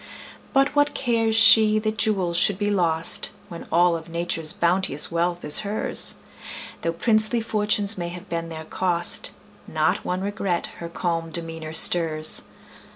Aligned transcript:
But 0.51 0.75
what 0.75 0.95
cares 0.95 1.35
she 1.35 1.77
that 1.77 1.99
jewels 1.99 2.35
should 2.35 2.57
be 2.57 2.71
lost, 2.71 3.33
When 3.49 3.67
all 3.71 3.95
of 3.95 4.09
Nature's 4.09 4.51
bounteous 4.51 5.11
wealth 5.11 5.45
is 5.45 5.59
hers? 5.59 6.15
Though 6.81 6.93
princely 6.93 7.39
fortunes 7.39 7.99
may 7.99 8.07
have 8.09 8.27
been 8.27 8.49
their 8.49 8.65
cost, 8.65 9.29
Not 9.67 10.03
one 10.03 10.21
regret 10.21 10.65
her 10.77 10.89
calm 10.89 11.29
demeanor 11.29 11.73
stirs. 11.73 12.45